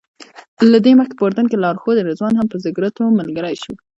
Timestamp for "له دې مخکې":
0.71-1.15